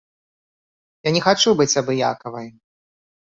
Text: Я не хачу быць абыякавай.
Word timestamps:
Я 1.07 1.11
не 1.17 1.21
хачу 1.27 1.53
быць 1.59 1.79
абыякавай. 1.83 2.47